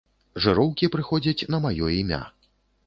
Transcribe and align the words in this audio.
Жыроўкі 0.45 0.91
прыходзяць 0.95 1.47
на 1.53 1.61
маё 1.69 1.85
імя. 2.01 2.21